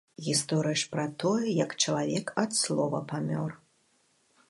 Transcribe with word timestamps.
Гісторыя 0.27 0.77
ж 0.81 0.87
пра 0.93 1.05
тое, 1.25 1.47
як 1.65 1.71
чалавек 1.85 2.35
ад 2.45 2.51
слова 2.63 3.07
памёр! 3.13 3.51